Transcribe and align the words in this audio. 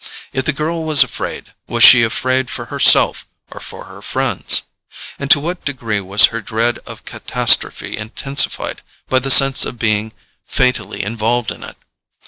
If 0.33 0.45
the 0.45 0.51
girl 0.51 0.83
was 0.83 1.03
afraid, 1.03 1.53
was 1.67 1.83
she 1.83 2.01
afraid 2.01 2.49
for 2.49 2.65
herself 2.73 3.27
or 3.51 3.59
for 3.59 3.83
her 3.83 4.01
friends? 4.01 4.63
And 5.19 5.29
to 5.29 5.39
what 5.39 5.63
degree 5.63 5.99
was 6.01 6.25
her 6.33 6.41
dread 6.41 6.79
of 6.87 7.01
a 7.01 7.03
catastrophe 7.03 7.97
intensified 7.97 8.81
by 9.07 9.19
the 9.19 9.29
sense 9.29 9.63
of 9.63 9.77
being 9.77 10.11
fatally 10.43 11.03
involved 11.03 11.51
in 11.51 11.63
it? 11.63 11.77